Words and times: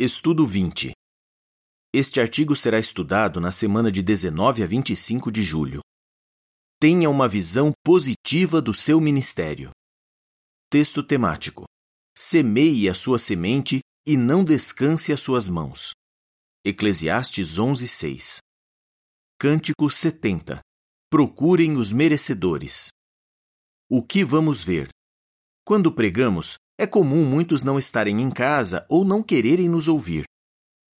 Estudo 0.00 0.46
20. 0.46 0.92
Este 1.92 2.20
artigo 2.20 2.54
será 2.54 2.78
estudado 2.78 3.40
na 3.40 3.50
semana 3.50 3.90
de 3.90 4.00
19 4.00 4.62
a 4.62 4.66
25 4.68 5.32
de 5.32 5.42
julho. 5.42 5.80
Tenha 6.80 7.10
uma 7.10 7.26
visão 7.26 7.72
positiva 7.84 8.62
do 8.62 8.72
seu 8.72 9.00
ministério. 9.00 9.72
Texto 10.70 11.02
temático: 11.02 11.64
Semeie 12.16 12.88
a 12.88 12.94
sua 12.94 13.18
semente 13.18 13.80
e 14.06 14.16
não 14.16 14.44
descanse 14.44 15.12
as 15.12 15.20
suas 15.20 15.48
mãos. 15.48 15.94
Eclesiastes 16.64 17.58
11:6. 17.58 18.38
Cântico 19.36 19.90
70. 19.90 20.60
Procurem 21.10 21.76
os 21.76 21.92
merecedores. 21.92 22.86
O 23.90 24.06
que 24.06 24.24
vamos 24.24 24.62
ver? 24.62 24.90
Quando 25.64 25.92
pregamos, 25.92 26.56
é 26.78 26.86
comum 26.86 27.24
muitos 27.24 27.64
não 27.64 27.76
estarem 27.76 28.22
em 28.22 28.30
casa 28.30 28.86
ou 28.88 29.04
não 29.04 29.20
quererem 29.20 29.68
nos 29.68 29.88
ouvir. 29.88 30.24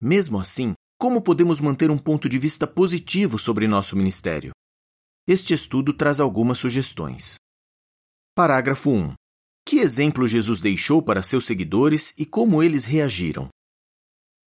Mesmo 0.01 0.41
assim, 0.41 0.75
como 0.99 1.23
podemos 1.23 1.61
manter 1.61 1.89
um 1.89 1.97
ponto 1.97 2.29
de 2.29 2.37
vista 2.37 2.67
positivo 2.67 3.39
sobre 3.39 3.69
nosso 3.69 3.95
ministério? 3.95 4.51
Este 5.27 5.55
estudo 5.55 5.93
traz 5.93 6.19
algumas 6.19 6.59
sugestões. 6.59 7.37
Parágrafo 8.35 8.91
1. 8.91 9.15
Que 9.65 9.77
exemplo 9.79 10.27
Jesus 10.27 10.61
deixou 10.61 11.01
para 11.01 11.23
seus 11.23 11.47
seguidores 11.47 12.13
e 12.19 12.27
como 12.27 12.61
eles 12.63 12.85
reagiram? 12.85 13.49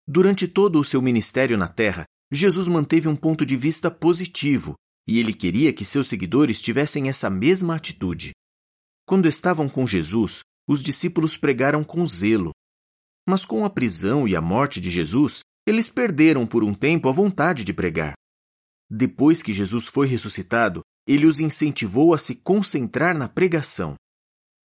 Durante 0.06 0.48
todo 0.48 0.80
o 0.80 0.84
seu 0.84 1.02
ministério 1.02 1.58
na 1.58 1.70
Terra, 1.70 2.04
Jesus 2.30 2.68
manteve 2.68 3.08
um 3.08 3.16
ponto 3.16 3.46
de 3.46 3.56
vista 3.56 3.90
positivo 3.90 4.74
e 5.08 5.20
ele 5.20 5.34
queria 5.34 5.72
que 5.72 5.86
seus 5.86 6.08
seguidores 6.08 6.62
tivessem 6.62 7.08
essa 7.08 7.30
mesma 7.30 7.76
atitude. 7.76 8.32
Quando 9.06 9.28
estavam 9.28 9.70
com 9.70 9.88
Jesus, 9.88 10.42
os 10.68 10.82
discípulos 10.82 11.36
pregaram 11.36 11.84
com 11.84 12.06
zelo. 12.06 12.52
Mas 13.28 13.46
com 13.46 13.66
a 13.66 13.70
prisão 13.70 14.28
e 14.28 14.36
a 14.36 14.42
morte 14.42 14.80
de 14.80 14.90
Jesus, 14.90 15.42
eles 15.68 15.90
perderam 15.90 16.46
por 16.48 16.64
um 16.64 16.74
tempo 16.74 17.08
a 17.08 17.12
vontade 17.12 17.64
de 17.64 17.74
pregar. 17.74 18.14
Depois 18.90 19.42
que 19.42 19.54
Jesus 19.54 19.88
foi 19.88 20.08
ressuscitado, 20.08 20.82
ele 21.08 21.26
os 21.26 21.40
incentivou 21.40 22.14
a 22.14 22.18
se 22.18 22.36
concentrar 22.36 23.18
na 23.18 23.28
pregação. 23.28 23.96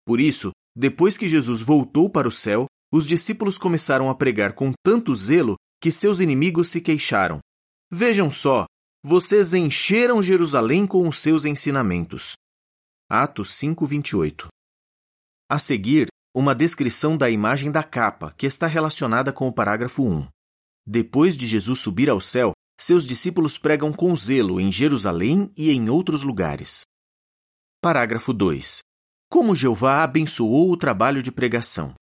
Por 0.04 0.20
isso, 0.20 0.50
depois 0.76 1.16
que 1.16 1.28
Jesus 1.28 1.60
voltou 1.60 2.10
para 2.10 2.28
o 2.28 2.32
céu, 2.32 2.66
os 2.92 3.06
discípulos 3.06 3.58
começaram 3.58 4.10
a 4.10 4.14
pregar 4.14 4.54
com 4.54 4.72
tanto 4.84 5.14
zelo 5.14 5.56
que 5.80 5.90
seus 5.90 6.20
inimigos 6.20 6.70
se 6.70 6.80
queixaram. 6.80 7.40
Vejam 7.90 8.30
só, 8.30 8.64
vocês 9.04 9.54
encheram 9.54 10.22
Jerusalém 10.22 10.86
com 10.86 11.08
os 11.08 11.20
seus 11.20 11.44
ensinamentos. 11.44 12.32
Atos 13.08 13.50
5:28 13.56 14.48
a 15.48 15.58
seguir, 15.58 16.08
uma 16.34 16.54
descrição 16.54 17.16
da 17.16 17.30
imagem 17.30 17.70
da 17.70 17.82
capa, 17.82 18.34
que 18.36 18.46
está 18.46 18.66
relacionada 18.66 19.32
com 19.32 19.48
o 19.48 19.52
parágrafo 19.52 20.02
1. 20.02 20.28
Depois 20.86 21.36
de 21.36 21.46
Jesus 21.46 21.78
subir 21.78 22.10
ao 22.10 22.20
céu, 22.20 22.52
seus 22.78 23.04
discípulos 23.04 23.56
pregam 23.56 23.92
com 23.92 24.14
zelo 24.14 24.60
em 24.60 24.70
Jerusalém 24.70 25.50
e 25.56 25.70
em 25.70 25.88
outros 25.88 26.22
lugares. 26.22 26.82
Parágrafo 27.80 28.32
2. 28.32 28.80
Como 29.30 29.54
Jeová 29.54 30.02
abençoou 30.02 30.70
o 30.70 30.76
trabalho 30.76 31.22
de 31.22 31.32
pregação? 31.32 31.94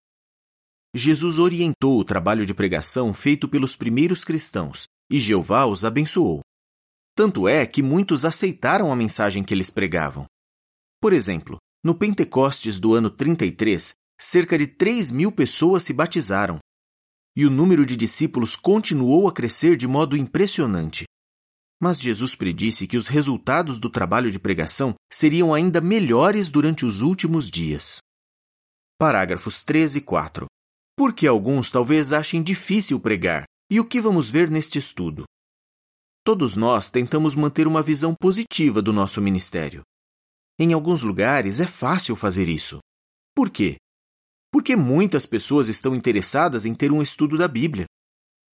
Jesus 0.94 1.38
orientou 1.38 1.98
o 1.98 2.04
trabalho 2.04 2.44
de 2.44 2.54
pregação 2.54 3.12
feito 3.12 3.48
pelos 3.48 3.76
primeiros 3.76 4.24
cristãos 4.24 4.84
e 5.10 5.20
Jeová 5.20 5.66
os 5.66 5.84
abençoou. 5.84 6.40
Tanto 7.16 7.46
é 7.46 7.66
que 7.66 7.82
muitos 7.82 8.24
aceitaram 8.24 8.92
a 8.92 8.96
mensagem 8.96 9.44
que 9.44 9.54
eles 9.54 9.70
pregavam. 9.70 10.26
Por 11.00 11.12
exemplo, 11.12 11.58
no 11.84 11.94
Pentecostes 11.94 12.80
do 12.80 12.94
ano 12.94 13.10
33, 13.10 13.92
cerca 14.18 14.56
de 14.56 14.66
3 14.66 15.12
mil 15.12 15.30
pessoas 15.30 15.82
se 15.82 15.92
batizaram. 15.92 16.58
E 17.36 17.44
o 17.44 17.50
número 17.50 17.84
de 17.84 17.94
discípulos 17.94 18.56
continuou 18.56 19.28
a 19.28 19.32
crescer 19.32 19.76
de 19.76 19.86
modo 19.86 20.16
impressionante. 20.16 21.04
Mas 21.78 22.00
Jesus 22.00 22.34
predisse 22.34 22.86
que 22.86 22.96
os 22.96 23.06
resultados 23.06 23.78
do 23.78 23.90
trabalho 23.90 24.30
de 24.30 24.38
pregação 24.38 24.94
seriam 25.12 25.52
ainda 25.52 25.78
melhores 25.78 26.50
durante 26.50 26.86
os 26.86 27.02
últimos 27.02 27.50
dias. 27.50 27.98
Parágrafos 28.98 29.62
13 29.62 29.98
e 29.98 30.00
4. 30.00 30.46
Porque 30.96 31.26
alguns 31.26 31.70
talvez 31.70 32.14
achem 32.14 32.42
difícil 32.42 32.98
pregar, 32.98 33.44
e 33.70 33.78
o 33.78 33.84
que 33.84 34.00
vamos 34.00 34.30
ver 34.30 34.50
neste 34.50 34.78
estudo? 34.78 35.24
Todos 36.24 36.56
nós 36.56 36.88
tentamos 36.88 37.36
manter 37.36 37.66
uma 37.66 37.82
visão 37.82 38.14
positiva 38.18 38.80
do 38.80 38.92
nosso 38.92 39.20
ministério. 39.20 39.82
Em 40.58 40.72
alguns 40.72 41.02
lugares 41.02 41.58
é 41.58 41.66
fácil 41.66 42.14
fazer 42.14 42.48
isso. 42.48 42.78
Por 43.34 43.50
quê? 43.50 43.76
Porque 44.52 44.76
muitas 44.76 45.26
pessoas 45.26 45.68
estão 45.68 45.94
interessadas 45.94 46.64
em 46.64 46.74
ter 46.74 46.92
um 46.92 47.02
estudo 47.02 47.36
da 47.36 47.48
Bíblia. 47.48 47.86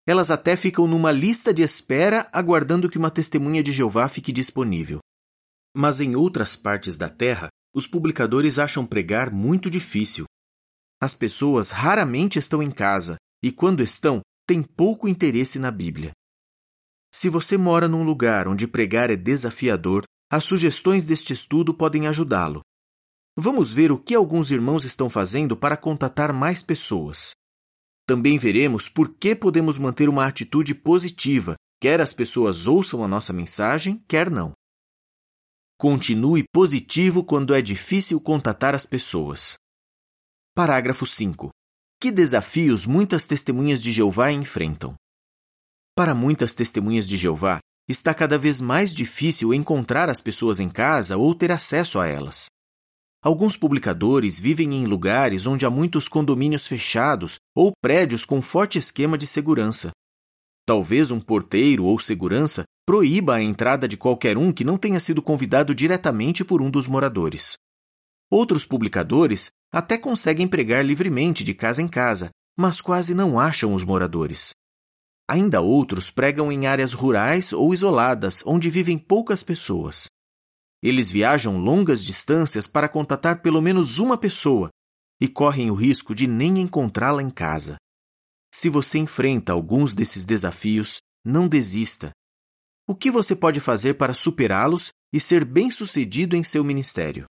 Elas 0.07 0.31
até 0.31 0.57
ficam 0.57 0.87
numa 0.87 1.13
lista 1.13 1.53
de 1.53 1.63
espera 1.63 2.29
aguardando 2.33 2.89
que 2.89 2.97
uma 2.97 3.11
testemunha 3.11 3.63
de 3.63 3.71
Jeová 3.71 4.09
fique 4.09 4.33
disponível. 4.33 4.99
Mas 5.77 6.01
em 6.01 6.17
outras 6.17 6.57
partes 6.57 6.97
da 6.97 7.09
terra, 7.09 7.49
os 7.75 7.87
publicadores 7.87 8.59
acham 8.59 8.87
pregar 8.87 9.31
muito 9.31 9.69
difícil. 9.69 10.25
As 11.03 11.15
pessoas 11.15 11.71
raramente 11.71 12.39
estão 12.39 12.63
em 12.63 12.71
casa 12.71 13.17
e, 13.43 13.53
quando 13.53 13.83
estão, 13.83 14.21
têm 14.47 14.63
pouco 14.63 15.07
interesse 15.07 15.59
na 15.59 15.71
Bíblia. 15.71 16.13
Se 17.13 17.29
você 17.29 17.57
mora 17.57 17.87
num 17.87 18.03
lugar 18.03 18.49
onde 18.49 18.67
pregar 18.67 19.11
é 19.11 19.17
desafiador, 19.17 20.03
as 20.31 20.45
sugestões 20.45 21.03
deste 21.03 21.33
estudo 21.33 21.75
podem 21.75 22.07
ajudá-lo. 22.07 22.61
Vamos 23.37 23.73
ver 23.73 23.91
o 23.91 23.99
que 23.99 24.15
alguns 24.15 24.53
irmãos 24.53 24.85
estão 24.85 25.11
fazendo 25.11 25.57
para 25.57 25.77
contatar 25.77 26.33
mais 26.33 26.63
pessoas. 26.63 27.33
Também 28.07 28.39
veremos 28.39 28.89
por 28.89 29.13
que 29.15 29.35
podemos 29.35 29.77
manter 29.77 30.09
uma 30.09 30.27
atitude 30.27 30.75
positiva, 30.75 31.57
quer 31.81 32.01
as 32.01 32.15
pessoas 32.15 32.69
ouçam 32.69 33.03
a 33.03 33.09
nossa 33.09 33.33
mensagem, 33.33 34.05
quer 34.07 34.31
não. 34.31 34.53
Continue 35.77 36.45
positivo 36.53 37.25
quando 37.25 37.55
é 37.55 37.61
difícil 37.61 38.21
contatar 38.21 38.75
as 38.75 38.87
pessoas. 38.87 39.57
Parágrafo 40.55 41.07
5. 41.07 41.51
Que 42.01 42.13
desafios 42.13 42.87
muitas 42.87 43.25
testemunhas 43.25 43.83
de 43.83 43.93
Jeová 43.93 44.31
enfrentam? 44.31 44.95
Para 45.97 46.15
muitas 46.15 46.55
testemunhas 46.55 47.09
de 47.09 47.17
Jeová, 47.17 47.61
está 47.91 48.15
cada 48.15 48.39
vez 48.39 48.61
mais 48.61 48.93
difícil 48.93 49.53
encontrar 49.53 50.09
as 50.09 50.21
pessoas 50.21 50.61
em 50.61 50.69
casa 50.69 51.17
ou 51.17 51.35
ter 51.35 51.51
acesso 51.51 51.99
a 51.99 52.07
elas. 52.07 52.47
Alguns 53.23 53.57
publicadores 53.57 54.41
vivem 54.41 54.75
em 54.75 54.87
lugares 54.87 55.47
onde 55.47 55.67
há 55.67 55.71
muitos 55.71 56.09
condomínios 56.09 56.67
fechados 56.67 57.39
ou 57.55 57.73
prédios 57.83 58.25
com 58.25 58.41
forte 58.41 58.79
esquema 58.79 59.19
de 59.19 59.27
segurança. 59.27 59.91
Talvez 60.67 61.11
um 61.11 61.21
porteiro 61.21 61.85
ou 61.85 61.99
segurança 61.99 62.65
proíba 62.87 63.37
a 63.37 63.43
entrada 63.43 63.87
de 63.87 63.97
qualquer 63.97 64.39
um 64.39 64.53
que 64.53 64.65
não 64.65 64.79
tenha 64.79 64.99
sido 64.99 65.21
convidado 65.21 65.75
diretamente 65.75 66.45
por 66.45 66.63
um 66.63 66.71
dos 66.71 66.89
moradores. 66.89 67.55
Outros 68.31 68.65
publicadores 68.65 69.49
até 69.73 69.99
conseguem 69.99 70.49
pregar 70.49 70.85
livremente 70.85 71.45
de 71.45 71.53
casa 71.53 71.83
em 71.83 71.89
casa, 71.89 72.31
mas 72.57 72.81
quase 72.81 73.15
não 73.15 73.39
acham 73.39 73.75
os 73.75 73.85
moradores. 73.85 74.51
Ainda 75.31 75.61
outros 75.61 76.11
pregam 76.11 76.51
em 76.51 76.67
áreas 76.67 76.93
rurais 76.93 77.53
ou 77.53 77.73
isoladas, 77.73 78.45
onde 78.45 78.69
vivem 78.69 78.99
poucas 78.99 79.45
pessoas. 79.45 80.09
Eles 80.83 81.09
viajam 81.09 81.57
longas 81.57 82.05
distâncias 82.05 82.67
para 82.67 82.89
contatar 82.89 83.41
pelo 83.41 83.63
menos 83.63 84.01
uma 84.01 84.19
pessoa 84.19 84.71
e 85.21 85.29
correm 85.29 85.71
o 85.71 85.75
risco 85.75 86.17
de 86.17 86.27
nem 86.27 86.59
encontrá-la 86.59 87.23
em 87.23 87.31
casa. 87.31 87.77
Se 88.53 88.69
você 88.69 88.99
enfrenta 88.99 89.53
alguns 89.53 89.95
desses 89.95 90.25
desafios, 90.25 90.99
não 91.25 91.47
desista. 91.47 92.11
O 92.89 92.97
que 92.97 93.09
você 93.09 93.37
pode 93.37 93.61
fazer 93.61 93.95
para 93.95 94.13
superá-los 94.13 94.91
e 95.13 95.21
ser 95.21 95.45
bem-sucedido 95.45 96.35
em 96.35 96.43
seu 96.43 96.65
ministério? 96.65 97.27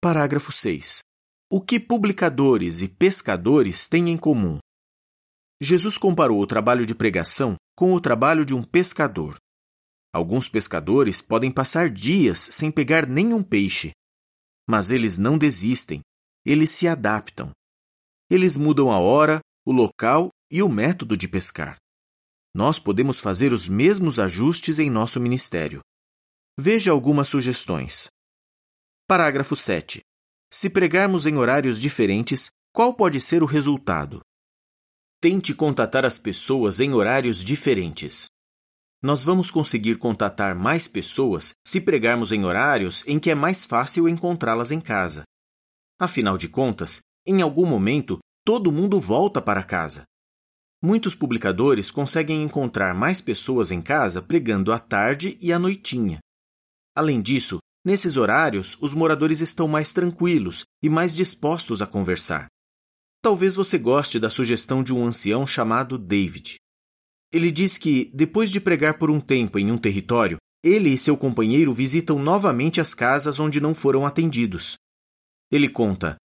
Parágrafo 0.00 0.50
6. 0.50 1.02
O 1.48 1.60
que 1.60 1.78
publicadores 1.78 2.82
e 2.82 2.88
pescadores 2.88 3.86
têm 3.86 4.10
em 4.10 4.16
comum? 4.16 4.58
Jesus 5.60 5.96
comparou 5.96 6.40
o 6.40 6.46
trabalho 6.46 6.84
de 6.84 6.94
pregação 6.94 7.56
com 7.74 7.94
o 7.94 8.00
trabalho 8.00 8.44
de 8.44 8.54
um 8.54 8.62
pescador. 8.62 9.36
Alguns 10.12 10.48
pescadores 10.48 11.20
podem 11.20 11.50
passar 11.50 11.90
dias 11.90 12.38
sem 12.52 12.70
pegar 12.70 13.06
nenhum 13.06 13.42
peixe. 13.42 13.92
Mas 14.68 14.90
eles 14.90 15.18
não 15.18 15.38
desistem, 15.38 16.00
eles 16.44 16.70
se 16.70 16.88
adaptam. 16.88 17.50
Eles 18.30 18.56
mudam 18.56 18.90
a 18.90 18.98
hora, 18.98 19.40
o 19.64 19.72
local 19.72 20.30
e 20.50 20.62
o 20.62 20.68
método 20.68 21.16
de 21.16 21.28
pescar. 21.28 21.76
Nós 22.54 22.78
podemos 22.78 23.20
fazer 23.20 23.52
os 23.52 23.68
mesmos 23.68 24.18
ajustes 24.18 24.78
em 24.78 24.90
nosso 24.90 25.20
ministério. 25.20 25.80
Veja 26.58 26.90
algumas 26.90 27.28
sugestões. 27.28 28.08
Parágrafo 29.06 29.54
7. 29.54 30.00
Se 30.50 30.70
pregarmos 30.70 31.26
em 31.26 31.36
horários 31.36 31.78
diferentes, 31.78 32.48
qual 32.72 32.94
pode 32.94 33.20
ser 33.20 33.42
o 33.42 33.46
resultado? 33.46 34.20
Tente 35.18 35.54
contatar 35.54 36.04
as 36.04 36.18
pessoas 36.18 36.78
em 36.78 36.92
horários 36.92 37.42
diferentes. 37.42 38.26
Nós 39.02 39.24
vamos 39.24 39.50
conseguir 39.50 39.96
contatar 39.96 40.54
mais 40.54 40.86
pessoas 40.86 41.52
se 41.66 41.80
pregarmos 41.80 42.32
em 42.32 42.44
horários 42.44 43.02
em 43.06 43.18
que 43.18 43.30
é 43.30 43.34
mais 43.34 43.64
fácil 43.64 44.08
encontrá-las 44.08 44.70
em 44.72 44.80
casa. 44.80 45.22
Afinal 45.98 46.36
de 46.36 46.48
contas, 46.48 47.00
em 47.26 47.40
algum 47.40 47.64
momento, 47.64 48.18
todo 48.44 48.70
mundo 48.70 49.00
volta 49.00 49.40
para 49.40 49.62
casa. 49.62 50.04
muitos 50.84 51.14
publicadores 51.14 51.90
conseguem 51.90 52.42
encontrar 52.42 52.94
mais 52.94 53.22
pessoas 53.22 53.70
em 53.70 53.80
casa 53.80 54.20
pregando 54.20 54.70
à 54.70 54.78
tarde 54.78 55.38
e 55.40 55.50
à 55.50 55.58
noitinha. 55.58 56.18
Além 56.94 57.22
disso, 57.22 57.58
nesses 57.84 58.16
horários, 58.16 58.76
os 58.82 58.94
moradores 58.94 59.40
estão 59.40 59.66
mais 59.66 59.92
tranquilos 59.92 60.64
e 60.82 60.90
mais 60.90 61.16
dispostos 61.16 61.80
a 61.80 61.86
conversar. 61.86 62.48
Talvez 63.22 63.56
você 63.56 63.78
goste 63.78 64.18
da 64.18 64.30
sugestão 64.30 64.82
de 64.82 64.92
um 64.92 65.04
ancião 65.04 65.46
chamado 65.46 65.98
David. 65.98 66.56
Ele 67.32 67.50
diz 67.50 67.76
que, 67.76 68.10
depois 68.14 68.50
de 68.50 68.60
pregar 68.60 68.98
por 68.98 69.10
um 69.10 69.20
tempo 69.20 69.58
em 69.58 69.70
um 69.70 69.78
território, 69.78 70.38
ele 70.62 70.90
e 70.90 70.98
seu 70.98 71.16
companheiro 71.16 71.72
visitam 71.72 72.18
novamente 72.18 72.80
as 72.80 72.94
casas 72.94 73.38
onde 73.38 73.60
não 73.60 73.74
foram 73.74 74.06
atendidos. 74.06 74.76
Ele 75.50 75.68
conta: 75.68 76.16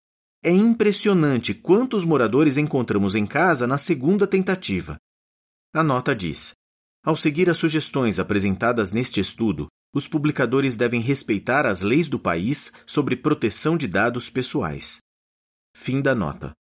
É 0.43 0.51
impressionante 0.51 1.53
quantos 1.53 2.03
moradores 2.03 2.57
encontramos 2.57 3.15
em 3.15 3.25
casa 3.25 3.67
na 3.67 3.77
segunda 3.77 4.25
tentativa. 4.25 4.97
A 5.73 5.83
nota 5.83 6.15
diz: 6.15 6.53
Ao 7.03 7.15
seguir 7.15 7.49
as 7.49 7.57
sugestões 7.57 8.19
apresentadas 8.19 8.91
neste 8.91 9.19
estudo, 9.19 9.67
os 9.93 10.07
publicadores 10.07 10.77
devem 10.77 11.01
respeitar 11.01 11.65
as 11.65 11.81
leis 11.81 12.07
do 12.07 12.19
país 12.19 12.71
sobre 12.87 13.15
proteção 13.15 13.77
de 13.77 13.87
dados 13.87 14.29
pessoais. 14.29 14.99
Fim 15.75 16.01
da 16.01 16.15
nota. 16.15 16.53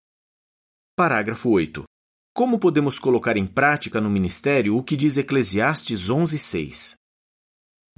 Parágrafo 1.01 1.49
8. 1.49 1.83
Como 2.31 2.59
podemos 2.59 2.99
colocar 2.99 3.35
em 3.35 3.47
prática 3.47 3.99
no 3.99 4.07
ministério 4.07 4.77
o 4.77 4.83
que 4.83 4.95
diz 4.95 5.17
Eclesiastes 5.17 6.11
11:6? 6.11 6.93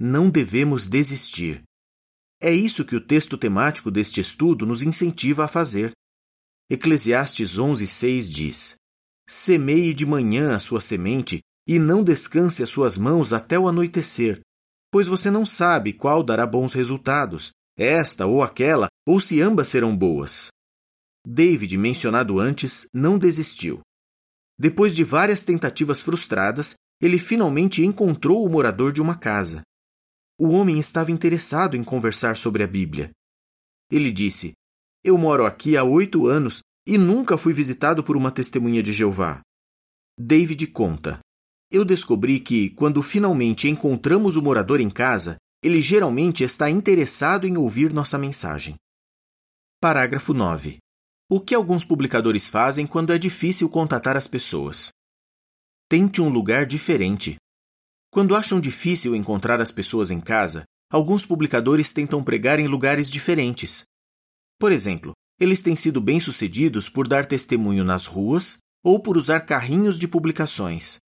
Não 0.00 0.30
devemos 0.30 0.88
desistir. 0.88 1.62
É 2.40 2.50
isso 2.50 2.82
que 2.82 2.96
o 2.96 3.06
texto 3.06 3.36
temático 3.36 3.90
deste 3.90 4.22
estudo 4.22 4.64
nos 4.64 4.82
incentiva 4.82 5.44
a 5.44 5.48
fazer. 5.48 5.92
Eclesiastes 6.70 7.58
11:6 7.58 8.32
diz: 8.32 8.76
Semeie 9.28 9.92
de 9.92 10.06
manhã 10.06 10.56
a 10.56 10.58
sua 10.58 10.80
semente 10.80 11.40
e 11.68 11.78
não 11.78 12.02
descanse 12.02 12.62
as 12.62 12.70
suas 12.70 12.96
mãos 12.96 13.34
até 13.34 13.58
o 13.58 13.68
anoitecer, 13.68 14.40
pois 14.90 15.06
você 15.06 15.30
não 15.30 15.44
sabe 15.44 15.92
qual 15.92 16.22
dará 16.22 16.46
bons 16.46 16.72
resultados, 16.72 17.50
esta 17.76 18.24
ou 18.24 18.42
aquela, 18.42 18.86
ou 19.06 19.20
se 19.20 19.42
ambas 19.42 19.68
serão 19.68 19.94
boas. 19.94 20.53
David, 21.26 21.76
mencionado 21.78 22.38
antes, 22.38 22.86
não 22.92 23.18
desistiu. 23.18 23.80
Depois 24.58 24.94
de 24.94 25.02
várias 25.02 25.42
tentativas 25.42 26.02
frustradas, 26.02 26.74
ele 27.00 27.18
finalmente 27.18 27.84
encontrou 27.84 28.44
o 28.44 28.48
morador 28.48 28.92
de 28.92 29.00
uma 29.00 29.16
casa. 29.16 29.62
O 30.38 30.48
homem 30.48 30.78
estava 30.78 31.10
interessado 31.10 31.76
em 31.76 31.84
conversar 31.84 32.36
sobre 32.36 32.62
a 32.62 32.66
Bíblia. 32.66 33.10
Ele 33.90 34.10
disse: 34.12 34.52
Eu 35.02 35.16
moro 35.16 35.46
aqui 35.46 35.76
há 35.76 35.84
oito 35.84 36.26
anos 36.26 36.60
e 36.86 36.98
nunca 36.98 37.38
fui 37.38 37.52
visitado 37.52 38.04
por 38.04 38.16
uma 38.16 38.30
testemunha 38.30 38.82
de 38.82 38.92
Jeová. 38.92 39.40
David 40.18 40.66
conta: 40.68 41.20
Eu 41.70 41.84
descobri 41.84 42.38
que, 42.38 42.70
quando 42.70 43.02
finalmente 43.02 43.68
encontramos 43.68 44.36
o 44.36 44.42
morador 44.42 44.80
em 44.80 44.90
casa, 44.90 45.36
ele 45.62 45.80
geralmente 45.80 46.44
está 46.44 46.68
interessado 46.68 47.46
em 47.46 47.56
ouvir 47.56 47.92
nossa 47.92 48.18
mensagem. 48.18 48.76
Parágrafo 49.80 50.34
9. 50.34 50.78
O 51.26 51.40
que 51.40 51.54
alguns 51.54 51.82
publicadores 51.82 52.50
fazem 52.50 52.86
quando 52.86 53.10
é 53.10 53.18
difícil 53.18 53.70
contatar 53.70 54.14
as 54.14 54.26
pessoas? 54.26 54.90
Tente 55.88 56.20
um 56.20 56.28
lugar 56.28 56.66
diferente. 56.66 57.36
Quando 58.10 58.36
acham 58.36 58.60
difícil 58.60 59.16
encontrar 59.16 59.58
as 59.58 59.72
pessoas 59.72 60.10
em 60.10 60.20
casa, 60.20 60.64
alguns 60.90 61.24
publicadores 61.24 61.94
tentam 61.94 62.22
pregar 62.22 62.58
em 62.60 62.66
lugares 62.66 63.08
diferentes. 63.08 63.84
Por 64.58 64.70
exemplo, 64.70 65.12
eles 65.40 65.60
têm 65.60 65.74
sido 65.74 65.98
bem-sucedidos 65.98 66.90
por 66.90 67.08
dar 67.08 67.24
testemunho 67.24 67.84
nas 67.84 68.04
ruas 68.04 68.58
ou 68.84 69.00
por 69.00 69.16
usar 69.16 69.40
carrinhos 69.40 69.98
de 69.98 70.06
publicações. 70.06 70.98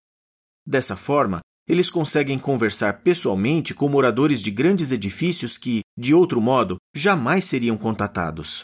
Dessa 0.66 0.96
forma, 0.96 1.40
eles 1.68 1.90
conseguem 1.90 2.38
conversar 2.38 3.02
pessoalmente 3.02 3.74
com 3.74 3.86
moradores 3.86 4.40
de 4.40 4.50
grandes 4.50 4.92
edifícios 4.92 5.58
que, 5.58 5.80
de 5.96 6.14
outro 6.14 6.40
modo, 6.40 6.78
jamais 6.94 7.44
seriam 7.44 7.76
contatados. 7.76 8.62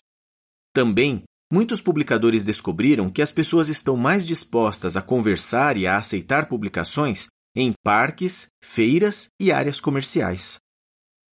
Também, 0.72 1.22
Muitos 1.52 1.82
publicadores 1.82 2.44
descobriram 2.44 3.10
que 3.10 3.20
as 3.20 3.30
pessoas 3.30 3.68
estão 3.68 3.94
mais 3.94 4.24
dispostas 4.24 4.96
a 4.96 5.02
conversar 5.02 5.76
e 5.76 5.86
a 5.86 5.98
aceitar 5.98 6.48
publicações 6.48 7.26
em 7.54 7.74
parques, 7.84 8.46
feiras 8.64 9.26
e 9.38 9.52
áreas 9.52 9.78
comerciais. 9.78 10.56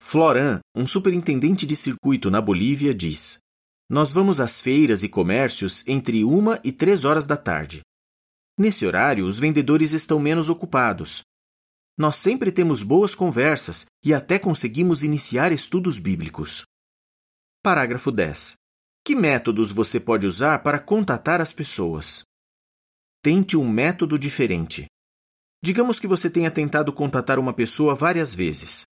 Floran, 0.04 0.60
um 0.76 0.86
superintendente 0.86 1.66
de 1.66 1.74
circuito 1.74 2.30
na 2.30 2.42
Bolívia, 2.42 2.94
diz: 2.94 3.38
Nós 3.90 4.12
vamos 4.12 4.42
às 4.42 4.60
feiras 4.60 5.04
e 5.04 5.08
comércios 5.08 5.88
entre 5.88 6.26
uma 6.26 6.60
e 6.66 6.74
três 6.74 7.06
horas 7.06 7.26
da 7.26 7.38
tarde. 7.38 7.80
Nesse 8.58 8.86
horário, 8.86 9.26
os 9.26 9.40
vendedores 9.40 9.94
estão 9.94 10.20
menos 10.20 10.50
ocupados. 10.50 11.22
Nós 11.98 12.18
sempre 12.18 12.52
temos 12.52 12.84
boas 12.84 13.16
conversas 13.16 13.86
e 14.04 14.14
até 14.14 14.38
conseguimos 14.38 15.02
iniciar 15.02 15.54
estudos 15.54 15.98
bíblicos. 15.98 16.64
Parágrafo 17.64 18.12
10. 18.12 18.59
Que 19.10 19.16
métodos 19.16 19.72
você 19.72 20.00
pode 20.00 20.28
usar 20.28 20.62
para 20.62 20.78
contatar 20.78 21.42
as 21.42 21.52
pessoas? 21.52 22.22
Tente 23.24 23.58
um 23.58 23.68
método 23.68 24.20
diferente. 24.20 24.86
Digamos 25.64 26.00
que 26.00 26.06
você 26.06 26.30
tenha 26.30 26.52
tentado 26.52 26.94
contatar 26.94 27.40
uma 27.40 27.52
pessoa 27.52 27.96
várias 27.96 28.36
vezes. 28.36 28.84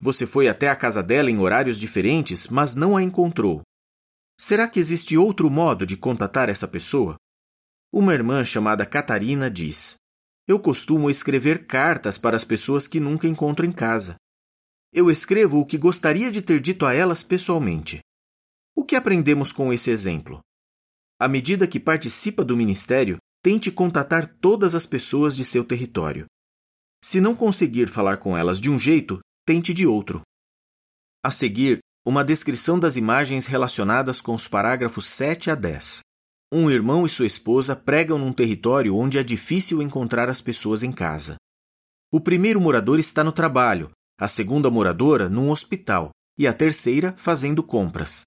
Você 0.00 0.24
foi 0.24 0.46
até 0.46 0.68
a 0.68 0.76
casa 0.76 1.02
dela 1.02 1.32
em 1.32 1.40
horários 1.40 1.76
diferentes, 1.80 2.46
mas 2.46 2.74
não 2.74 2.96
a 2.96 3.02
encontrou. 3.02 3.62
Será 4.38 4.68
que 4.68 4.78
existe 4.78 5.16
outro 5.16 5.50
modo 5.50 5.84
de 5.84 5.96
contatar 5.96 6.48
essa 6.48 6.68
pessoa? 6.68 7.16
Uma 7.92 8.14
irmã 8.14 8.44
chamada 8.44 8.86
Catarina 8.86 9.50
diz: 9.50 9.96
Eu 10.46 10.60
costumo 10.60 11.10
escrever 11.10 11.66
cartas 11.66 12.16
para 12.16 12.36
as 12.36 12.44
pessoas 12.44 12.86
que 12.86 13.00
nunca 13.00 13.26
encontro 13.26 13.66
em 13.66 13.72
casa. 13.72 14.14
Eu 14.92 15.10
escrevo 15.10 15.58
o 15.58 15.66
que 15.66 15.76
gostaria 15.76 16.30
de 16.30 16.40
ter 16.40 16.60
dito 16.60 16.86
a 16.86 16.94
elas 16.94 17.24
pessoalmente. 17.24 18.00
O 18.74 18.84
que 18.84 18.96
aprendemos 18.96 19.52
com 19.52 19.72
esse 19.72 19.90
exemplo? 19.90 20.40
À 21.18 21.28
medida 21.28 21.66
que 21.66 21.78
participa 21.78 22.44
do 22.44 22.56
ministério, 22.56 23.18
tente 23.42 23.70
contatar 23.70 24.26
todas 24.26 24.74
as 24.74 24.86
pessoas 24.86 25.36
de 25.36 25.44
seu 25.44 25.64
território. 25.64 26.26
Se 27.02 27.20
não 27.20 27.34
conseguir 27.34 27.88
falar 27.88 28.18
com 28.18 28.36
elas 28.36 28.60
de 28.60 28.70
um 28.70 28.78
jeito, 28.78 29.20
tente 29.46 29.72
de 29.72 29.86
outro. 29.86 30.22
A 31.22 31.30
seguir, 31.30 31.80
uma 32.06 32.24
descrição 32.24 32.78
das 32.78 32.96
imagens 32.96 33.46
relacionadas 33.46 34.20
com 34.20 34.34
os 34.34 34.48
parágrafos 34.48 35.06
7 35.06 35.50
a 35.50 35.54
10. 35.54 36.00
Um 36.52 36.70
irmão 36.70 37.06
e 37.06 37.08
sua 37.08 37.26
esposa 37.26 37.76
pregam 37.76 38.18
num 38.18 38.32
território 38.32 38.96
onde 38.96 39.18
é 39.18 39.22
difícil 39.22 39.82
encontrar 39.82 40.28
as 40.28 40.40
pessoas 40.40 40.82
em 40.82 40.90
casa. 40.90 41.36
O 42.10 42.20
primeiro 42.20 42.60
morador 42.60 42.98
está 42.98 43.22
no 43.22 43.32
trabalho, 43.32 43.90
a 44.18 44.26
segunda 44.26 44.70
moradora 44.70 45.28
num 45.28 45.50
hospital 45.50 46.10
e 46.36 46.46
a 46.46 46.52
terceira 46.52 47.14
fazendo 47.16 47.62
compras. 47.62 48.22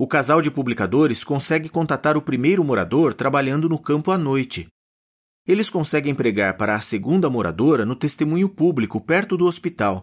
O 0.00 0.06
casal 0.06 0.40
de 0.40 0.48
publicadores 0.48 1.24
consegue 1.24 1.68
contatar 1.68 2.16
o 2.16 2.22
primeiro 2.22 2.62
morador 2.62 3.12
trabalhando 3.12 3.68
no 3.68 3.76
campo 3.76 4.12
à 4.12 4.16
noite. 4.16 4.68
Eles 5.44 5.68
conseguem 5.68 6.14
pregar 6.14 6.56
para 6.56 6.76
a 6.76 6.80
segunda 6.80 7.28
moradora 7.28 7.84
no 7.84 7.96
testemunho 7.96 8.48
público 8.48 9.00
perto 9.00 9.36
do 9.36 9.44
hospital. 9.44 9.98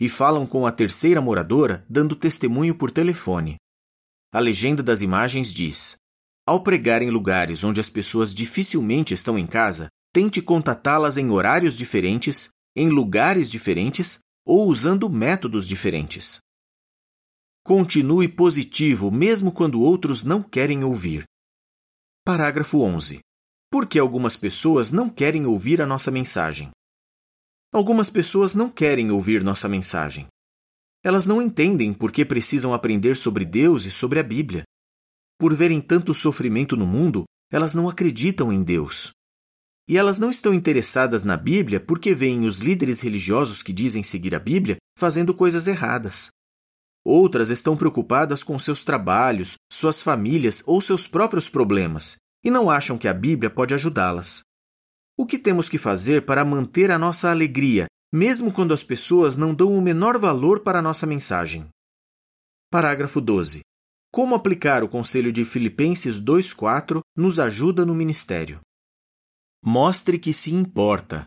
E 0.00 0.08
falam 0.08 0.46
com 0.46 0.66
a 0.66 0.72
terceira 0.72 1.20
moradora 1.20 1.84
dando 1.86 2.16
testemunho 2.16 2.74
por 2.74 2.90
telefone. 2.90 3.56
A 4.32 4.38
legenda 4.38 4.82
das 4.82 5.02
imagens 5.02 5.52
diz: 5.52 5.96
Ao 6.46 6.62
pregar 6.62 7.02
em 7.02 7.10
lugares 7.10 7.62
onde 7.62 7.78
as 7.78 7.90
pessoas 7.90 8.32
dificilmente 8.32 9.12
estão 9.12 9.38
em 9.38 9.46
casa, 9.46 9.88
tente 10.14 10.40
contatá-las 10.40 11.18
em 11.18 11.30
horários 11.30 11.76
diferentes, 11.76 12.48
em 12.74 12.88
lugares 12.88 13.50
diferentes 13.50 14.20
ou 14.46 14.66
usando 14.66 15.10
métodos 15.10 15.68
diferentes. 15.68 16.38
Continue 17.70 18.26
positivo 18.26 19.12
mesmo 19.12 19.52
quando 19.52 19.80
outros 19.80 20.24
não 20.24 20.42
querem 20.42 20.82
ouvir. 20.82 21.22
Parágrafo 22.24 22.80
11. 22.80 23.20
Por 23.70 23.86
que 23.86 23.96
algumas 23.96 24.36
pessoas 24.36 24.90
não 24.90 25.08
querem 25.08 25.46
ouvir 25.46 25.80
a 25.80 25.86
nossa 25.86 26.10
mensagem? 26.10 26.70
Algumas 27.72 28.10
pessoas 28.10 28.56
não 28.56 28.68
querem 28.68 29.12
ouvir 29.12 29.44
nossa 29.44 29.68
mensagem. 29.68 30.26
Elas 31.04 31.26
não 31.26 31.40
entendem 31.40 31.94
por 31.94 32.10
que 32.10 32.24
precisam 32.24 32.74
aprender 32.74 33.14
sobre 33.14 33.44
Deus 33.44 33.84
e 33.84 33.90
sobre 33.92 34.18
a 34.18 34.24
Bíblia. 34.24 34.64
Por 35.38 35.54
verem 35.54 35.80
tanto 35.80 36.12
sofrimento 36.12 36.76
no 36.76 36.88
mundo, 36.88 37.22
elas 37.52 37.72
não 37.72 37.88
acreditam 37.88 38.52
em 38.52 38.64
Deus. 38.64 39.12
E 39.88 39.96
elas 39.96 40.18
não 40.18 40.28
estão 40.28 40.52
interessadas 40.52 41.22
na 41.22 41.36
Bíblia 41.36 41.78
porque 41.78 42.16
veem 42.16 42.46
os 42.46 42.58
líderes 42.58 43.00
religiosos 43.00 43.62
que 43.62 43.72
dizem 43.72 44.02
seguir 44.02 44.34
a 44.34 44.40
Bíblia 44.40 44.76
fazendo 44.98 45.32
coisas 45.32 45.68
erradas. 45.68 46.30
Outras 47.04 47.50
estão 47.50 47.76
preocupadas 47.76 48.42
com 48.42 48.58
seus 48.58 48.84
trabalhos, 48.84 49.54
suas 49.70 50.02
famílias 50.02 50.62
ou 50.66 50.80
seus 50.80 51.08
próprios 51.08 51.48
problemas 51.48 52.16
e 52.42 52.50
não 52.50 52.70
acham 52.70 52.98
que 52.98 53.08
a 53.08 53.14
Bíblia 53.14 53.50
pode 53.50 53.74
ajudá-las. 53.74 54.42
O 55.16 55.26
que 55.26 55.38
temos 55.38 55.68
que 55.68 55.78
fazer 55.78 56.24
para 56.24 56.44
manter 56.44 56.90
a 56.90 56.98
nossa 56.98 57.30
alegria, 57.30 57.86
mesmo 58.12 58.52
quando 58.52 58.72
as 58.72 58.82
pessoas 58.82 59.36
não 59.36 59.54
dão 59.54 59.76
o 59.76 59.82
menor 59.82 60.18
valor 60.18 60.60
para 60.60 60.78
a 60.78 60.82
nossa 60.82 61.06
mensagem? 61.06 61.68
Parágrafo 62.70 63.20
12. 63.20 63.60
Como 64.12 64.34
aplicar 64.34 64.82
o 64.82 64.88
conselho 64.88 65.30
de 65.30 65.44
Filipenses 65.44 66.20
2,4 66.20 67.00
nos 67.16 67.38
ajuda 67.38 67.84
no 67.84 67.94
ministério? 67.94 68.60
Mostre 69.62 70.18
que 70.18 70.32
se 70.32 70.52
importa. 70.52 71.26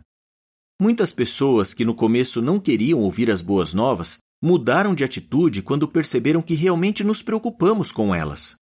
Muitas 0.81 1.13
pessoas 1.13 1.73
que 1.73 1.85
no 1.85 1.95
começo 1.95 2.41
não 2.41 2.59
queriam 2.59 2.99
ouvir 2.99 3.29
as 3.29 3.41
boas 3.41 3.73
novas 3.73 4.17
mudaram 4.43 4.93
de 4.93 5.05
atitude 5.05 5.61
quando 5.61 5.87
perceberam 5.87 6.41
que 6.41 6.53
realmente 6.53 7.01
nos 7.01 7.21
preocupamos 7.21 7.93
com 7.93 8.13
elas. 8.13 8.55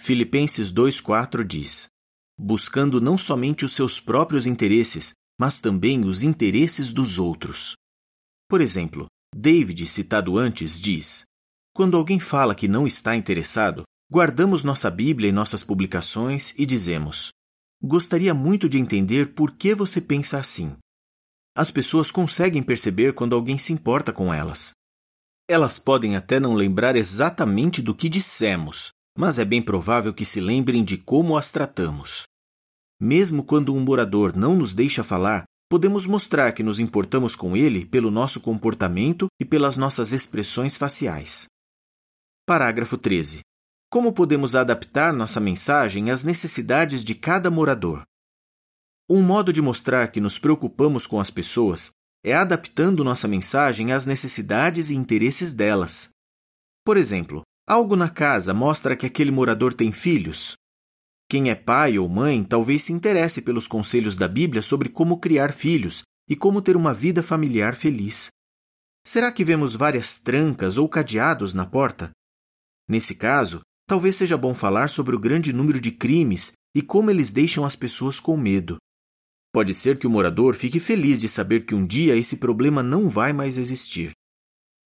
Filipenses 0.00 0.72
2,4 0.72 1.42
diz: 1.42 1.88
Buscando 2.38 3.00
não 3.00 3.18
somente 3.18 3.64
os 3.64 3.72
seus 3.72 3.98
próprios 3.98 4.46
interesses, 4.46 5.10
mas 5.36 5.58
também 5.58 6.04
os 6.04 6.22
interesses 6.22 6.92
dos 6.92 7.18
outros. 7.18 7.74
Por 8.48 8.60
exemplo, 8.60 9.06
David, 9.34 9.84
citado 9.88 10.38
antes, 10.38 10.80
diz: 10.80 11.24
Quando 11.74 11.96
alguém 11.96 12.20
fala 12.20 12.54
que 12.54 12.68
não 12.68 12.86
está 12.86 13.16
interessado, 13.16 13.82
guardamos 14.08 14.62
nossa 14.62 14.88
Bíblia 14.88 15.30
e 15.30 15.32
nossas 15.32 15.64
publicações 15.64 16.54
e 16.56 16.64
dizemos: 16.64 17.30
Gostaria 17.82 18.32
muito 18.32 18.68
de 18.68 18.78
entender 18.78 19.34
por 19.34 19.56
que 19.56 19.74
você 19.74 20.00
pensa 20.00 20.38
assim. 20.38 20.76
As 21.56 21.72
pessoas 21.72 22.12
conseguem 22.12 22.62
perceber 22.62 23.12
quando 23.12 23.34
alguém 23.34 23.58
se 23.58 23.72
importa 23.72 24.12
com 24.12 24.32
elas. 24.32 24.70
Elas 25.50 25.80
podem 25.80 26.14
até 26.14 26.38
não 26.38 26.54
lembrar 26.54 26.94
exatamente 26.94 27.82
do 27.82 27.92
que 27.92 28.08
dissemos, 28.08 28.92
mas 29.18 29.36
é 29.36 29.44
bem 29.44 29.60
provável 29.60 30.14
que 30.14 30.24
se 30.24 30.40
lembrem 30.40 30.84
de 30.84 30.96
como 30.96 31.36
as 31.36 31.50
tratamos. 31.50 32.22
Mesmo 33.00 33.42
quando 33.42 33.74
um 33.74 33.80
morador 33.80 34.36
não 34.36 34.54
nos 34.54 34.76
deixa 34.76 35.02
falar, 35.02 35.42
podemos 35.68 36.06
mostrar 36.06 36.52
que 36.52 36.62
nos 36.62 36.78
importamos 36.78 37.34
com 37.34 37.56
ele 37.56 37.84
pelo 37.84 38.12
nosso 38.12 38.40
comportamento 38.40 39.26
e 39.40 39.44
pelas 39.44 39.74
nossas 39.74 40.12
expressões 40.12 40.76
faciais. 40.76 41.46
Parágrafo 42.46 42.96
13. 42.96 43.40
Como 43.90 44.12
podemos 44.12 44.54
adaptar 44.54 45.12
nossa 45.12 45.40
mensagem 45.40 46.12
às 46.12 46.22
necessidades 46.22 47.02
de 47.02 47.16
cada 47.16 47.50
morador? 47.50 48.04
Um 49.10 49.20
modo 49.20 49.52
de 49.52 49.60
mostrar 49.60 50.12
que 50.12 50.20
nos 50.20 50.38
preocupamos 50.38 51.08
com 51.08 51.18
as 51.18 51.28
pessoas 51.28 51.90
é 52.24 52.34
adaptando 52.34 53.04
nossa 53.04 53.26
mensagem 53.26 53.92
às 53.92 54.06
necessidades 54.06 54.90
e 54.90 54.94
interesses 54.94 55.52
delas. 55.52 56.10
Por 56.84 56.96
exemplo, 56.96 57.42
algo 57.66 57.96
na 57.96 58.08
casa 58.08 58.52
mostra 58.52 58.96
que 58.96 59.06
aquele 59.06 59.30
morador 59.30 59.72
tem 59.72 59.90
filhos. 59.92 60.54
Quem 61.28 61.48
é 61.48 61.54
pai 61.54 61.98
ou 61.98 62.08
mãe 62.08 62.42
talvez 62.42 62.84
se 62.84 62.92
interesse 62.92 63.40
pelos 63.40 63.66
conselhos 63.66 64.16
da 64.16 64.26
Bíblia 64.26 64.62
sobre 64.62 64.88
como 64.88 65.18
criar 65.18 65.52
filhos 65.52 66.02
e 66.28 66.36
como 66.36 66.60
ter 66.60 66.76
uma 66.76 66.92
vida 66.92 67.22
familiar 67.22 67.74
feliz. 67.74 68.28
Será 69.04 69.32
que 69.32 69.44
vemos 69.44 69.74
várias 69.74 70.18
trancas 70.18 70.76
ou 70.76 70.88
cadeados 70.88 71.54
na 71.54 71.64
porta? 71.64 72.10
Nesse 72.88 73.14
caso, 73.14 73.60
talvez 73.86 74.16
seja 74.16 74.36
bom 74.36 74.54
falar 74.54 74.88
sobre 74.88 75.16
o 75.16 75.18
grande 75.18 75.52
número 75.52 75.80
de 75.80 75.90
crimes 75.90 76.52
e 76.74 76.82
como 76.82 77.10
eles 77.10 77.32
deixam 77.32 77.64
as 77.64 77.74
pessoas 77.74 78.20
com 78.20 78.36
medo. 78.36 78.76
Pode 79.52 79.74
ser 79.74 79.98
que 79.98 80.06
o 80.06 80.10
morador 80.10 80.54
fique 80.54 80.78
feliz 80.78 81.20
de 81.20 81.28
saber 81.28 81.66
que 81.66 81.74
um 81.74 81.84
dia 81.84 82.16
esse 82.16 82.36
problema 82.36 82.82
não 82.82 83.08
vai 83.08 83.32
mais 83.32 83.58
existir. 83.58 84.12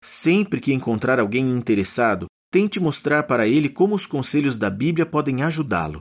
Sempre 0.03 0.61
que 0.61 0.73
encontrar 0.73 1.21
alguém 1.21 1.51
interessado, 1.51 2.27
tente 2.51 2.81
mostrar 2.81 3.25
para 3.25 3.47
ele 3.47 3.69
como 3.69 3.95
os 3.95 4.07
conselhos 4.07 4.57
da 4.57 4.71
Bíblia 4.71 5.05
podem 5.05 5.43
ajudá-lo. 5.43 6.01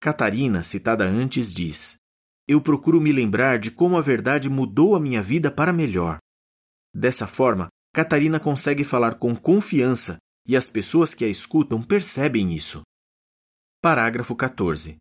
Catarina, 0.00 0.62
citada 0.62 1.04
antes, 1.04 1.52
diz: 1.52 1.96
Eu 2.46 2.60
procuro 2.60 3.00
me 3.00 3.10
lembrar 3.10 3.58
de 3.58 3.70
como 3.70 3.96
a 3.96 4.00
verdade 4.00 4.48
mudou 4.50 4.94
a 4.94 5.00
minha 5.00 5.22
vida 5.22 5.50
para 5.50 5.72
melhor. 5.72 6.18
Dessa 6.94 7.26
forma, 7.26 7.68
Catarina 7.94 8.38
consegue 8.38 8.84
falar 8.84 9.14
com 9.14 9.34
confiança 9.34 10.18
e 10.46 10.56
as 10.56 10.68
pessoas 10.68 11.14
que 11.14 11.24
a 11.24 11.28
escutam 11.28 11.82
percebem 11.82 12.54
isso. 12.54 12.82
Parágrafo 13.82 14.36
14. 14.36 14.96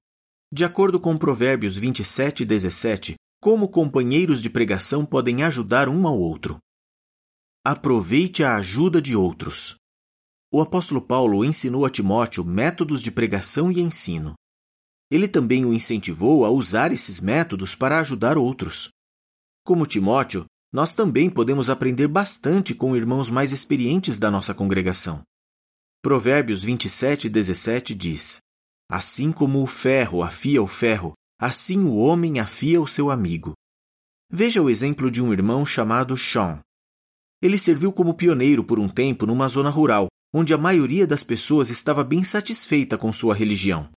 De 0.52 0.64
acordo 0.64 0.98
com 1.00 1.18
Provérbios 1.18 1.76
27 1.76 2.44
e 2.44 2.46
17, 2.46 3.16
como 3.42 3.68
companheiros 3.68 4.42
de 4.42 4.50
pregação 4.50 5.06
podem 5.06 5.44
ajudar 5.44 5.90
um 5.90 6.08
ao 6.08 6.18
outro. 6.18 6.58
Aproveite 7.66 8.46
a 8.46 8.56
ajuda 8.56 9.02
de 9.02 9.14
outros. 9.14 9.76
O 10.50 10.62
apóstolo 10.62 11.02
Paulo 11.02 11.44
ensinou 11.44 11.86
a 11.86 11.90
Timóteo 11.90 12.46
métodos 12.46 13.02
de 13.02 13.12
pregação 13.12 13.70
e 13.70 13.82
ensino. 13.82 14.36
Ele 15.12 15.28
também 15.28 15.66
o 15.66 15.74
incentivou 15.74 16.46
a 16.46 16.50
usar 16.50 16.94
esses 16.94 17.20
métodos 17.20 17.76
para 17.76 18.00
ajudar 18.00 18.38
outros. 18.38 18.90
Como 19.66 19.86
Timóteo, 19.86 20.46
nós 20.72 20.94
também 20.94 21.30
podemos 21.30 21.70
aprender 21.70 22.08
bastante 22.08 22.74
com 22.74 22.96
irmãos 22.96 23.30
mais 23.30 23.52
experientes 23.52 24.18
da 24.18 24.32
nossa 24.32 24.54
congregação. 24.54 25.22
Provérbios 26.02 26.64
27 26.64 27.28
e 27.28 27.30
17 27.30 27.94
diz: 27.94 28.40
Assim 28.90 29.34
como 29.34 29.62
o 29.62 29.68
ferro 29.68 30.24
afia 30.24 30.62
o 30.64 30.68
ferro, 30.68 31.14
assim 31.40 31.84
o 31.84 31.96
homem 31.96 32.40
afia 32.40 32.82
o 32.82 32.88
seu 32.88 33.12
amigo. 33.12 33.54
Veja 34.30 34.62
o 34.62 34.70
exemplo 34.70 35.12
de 35.12 35.22
um 35.22 35.34
irmão 35.34 35.66
chamado 35.66 36.16
Sean. 36.18 36.62
Ele 37.42 37.58
serviu 37.58 37.92
como 37.92 38.14
pioneiro 38.14 38.64
por 38.64 38.80
um 38.80 38.88
tempo 38.88 39.26
numa 39.26 39.48
zona 39.48 39.70
rural, 39.70 40.08
onde 40.34 40.54
a 40.54 40.58
maioria 40.58 41.06
das 41.06 41.24
pessoas 41.24 41.70
estava 41.70 42.04
bem 42.04 42.24
satisfeita 42.24 42.98
com 42.98 43.12
sua 43.12 43.36
religião. 43.36 43.90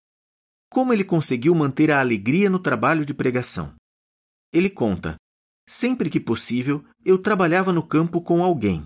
Como 0.69 0.93
ele 0.93 1.05
conseguiu 1.05 1.55
manter 1.55 1.91
a 1.91 2.01
alegria 2.01 2.51
no 2.51 2.59
trabalho 2.59 3.05
de 3.05 3.15
pregação? 3.15 3.75
Ele 4.53 4.69
conta: 4.69 5.17
Sempre 5.69 6.11
que 6.11 6.19
possível, 6.19 6.85
eu 7.05 7.17
trabalhava 7.17 7.73
no 7.73 7.83
campo 7.83 8.21
com 8.21 8.43
alguém. 8.43 8.85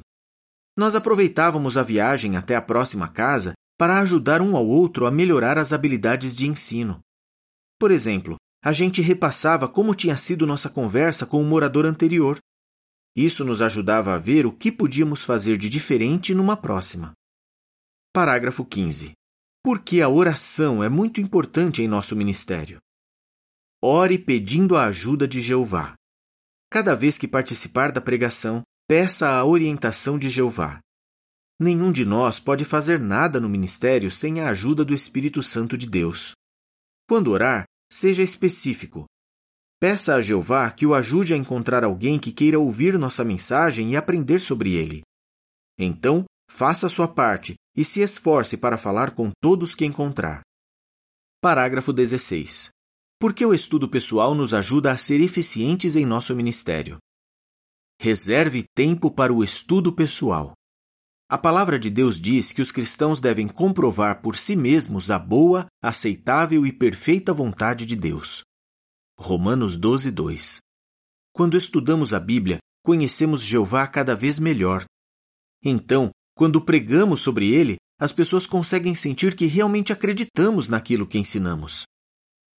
Nós 0.77 0.95
aproveitávamos 0.95 1.77
a 1.77 1.83
viagem 1.83 2.37
até 2.37 2.57
a 2.57 2.63
próxima 2.63 3.09
casa 3.09 3.55
para 3.79 3.99
ajudar 4.01 4.41
um 4.41 4.57
ao 4.57 4.67
outro 4.67 5.07
a 5.07 5.11
melhorar 5.11 5.59
as 5.59 5.73
habilidades 5.73 6.37
de 6.37 6.49
ensino. 6.49 7.01
Por 7.79 7.91
exemplo, 7.91 8.37
a 8.65 8.73
gente 8.73 9.03
repassava 9.03 9.69
como 9.69 9.95
tinha 9.95 10.17
sido 10.17 10.47
nossa 10.47 10.71
conversa 10.71 11.27
com 11.27 11.41
o 11.41 11.45
morador 11.45 11.85
anterior. 11.85 12.39
Isso 13.17 13.45
nos 13.45 13.61
ajudava 13.61 14.15
a 14.15 14.19
ver 14.19 14.47
o 14.47 14.53
que 14.53 14.73
podíamos 14.73 15.23
fazer 15.23 15.59
de 15.59 15.69
diferente 15.69 16.35
numa 16.35 16.57
próxima. 16.57 17.13
Parágrafo 18.13 18.65
15. 18.65 19.13
Porque 19.63 20.01
a 20.01 20.09
oração 20.09 20.83
é 20.83 20.89
muito 20.89 21.21
importante 21.21 21.83
em 21.83 21.89
nosso 21.89 22.17
ministério. 22.17 22.79
Ore 23.83 24.19
pedindo 24.19 24.77
a 24.77 24.87
ajuda 24.87 25.29
de 25.29 25.41
Jeová. 25.41 25.95
Cada 26.71 26.95
vez 26.95 27.19
que 27.19 27.29
participar 27.29 27.93
da 27.93 28.01
pregação, 28.01 28.63
peça 28.89 29.29
a 29.29 29.45
orientação 29.45 30.19
de 30.19 30.29
Jeová. 30.29 30.81
Nenhum 31.59 31.93
de 31.93 32.05
nós 32.05 32.41
pode 32.41 32.65
fazer 32.65 32.99
nada 32.99 33.41
no 33.41 33.49
ministério 33.49 34.11
sem 34.11 34.41
a 34.41 34.49
ajuda 34.49 34.85
do 34.85 34.95
Espírito 34.95 35.43
Santo 35.43 35.79
de 35.79 35.87
Deus. 35.87 36.33
Quando 37.09 37.31
orar, 37.31 37.65
seja 37.91 38.23
específico. 38.23 39.05
Peça 39.79 40.15
a 40.15 40.21
Jeová 40.21 40.71
que 40.71 40.87
o 40.87 40.95
ajude 40.95 41.33
a 41.33 41.37
encontrar 41.37 41.85
alguém 41.85 42.19
que 42.19 42.33
queira 42.33 42.59
ouvir 42.59 42.99
nossa 42.99 43.25
mensagem 43.25 43.93
e 43.93 43.97
aprender 43.97 44.41
sobre 44.41 44.73
ele. 44.73 45.03
Então, 45.79 46.25
faça 46.51 46.89
sua 46.89 47.07
parte 47.07 47.55
e 47.77 47.85
se 47.85 48.01
esforce 48.01 48.57
para 48.57 48.79
falar 48.79 49.15
com 49.15 49.31
todos 49.41 49.75
que 49.75 49.85
encontrar. 49.85 50.41
Parágrafo 51.41 51.93
16. 51.93 52.71
Porque 53.21 53.45
o 53.45 53.55
estudo 53.55 53.89
pessoal 53.89 54.35
nos 54.35 54.55
ajuda 54.55 54.91
a 54.91 54.97
ser 54.97 55.21
eficientes 55.21 55.95
em 55.95 56.05
nosso 56.05 56.35
ministério. 56.35 56.99
Reserve 58.01 58.65
tempo 58.75 59.11
para 59.11 59.33
o 59.33 59.45
estudo 59.45 59.93
pessoal. 59.93 60.53
A 61.29 61.39
palavra 61.39 61.79
de 61.79 61.89
Deus 61.89 62.21
diz 62.21 62.53
que 62.53 62.61
os 62.61 62.71
cristãos 62.71 63.19
devem 63.19 63.49
comprovar 63.49 64.21
por 64.21 64.37
si 64.37 64.55
mesmos 64.55 65.11
a 65.11 65.19
boa, 65.19 65.67
aceitável 65.83 66.67
e 66.67 66.73
perfeita 66.73 67.33
vontade 67.33 67.87
de 67.87 67.97
Deus. 67.97 68.43
Romanos 69.19 69.79
12, 69.79 70.11
2. 70.11 70.59
Quando 71.33 71.57
estudamos 71.57 72.13
a 72.13 72.21
Bíblia, 72.21 72.59
conhecemos 72.85 73.43
Jeová 73.43 73.87
cada 73.87 74.15
vez 74.15 74.39
melhor. 74.39 74.85
Então, 75.65 76.11
quando 76.37 76.61
pregamos 76.61 77.21
sobre 77.21 77.49
ele, 77.51 77.77
as 77.99 78.13
pessoas 78.13 78.47
conseguem 78.47 78.95
sentir 78.95 79.35
que 79.35 79.47
realmente 79.47 79.95
acreditamos 79.95 80.69
naquilo 80.69 81.07
que 81.07 81.19
ensinamos. 81.19 81.85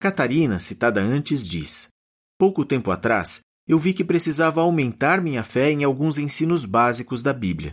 Catarina, 0.01 0.59
citada 0.59 1.01
antes, 1.01 1.47
diz: 1.47 1.89
Pouco 2.37 2.65
tempo 2.65 2.89
atrás, 2.89 3.41
eu 3.67 3.77
vi 3.77 3.93
que 3.93 4.03
precisava 4.03 4.61
aumentar 4.61 5.21
minha 5.21 5.43
fé 5.43 5.69
em 5.69 5.83
alguns 5.83 6.17
ensinos 6.17 6.65
básicos 6.65 7.21
da 7.21 7.31
Bíblia. 7.31 7.71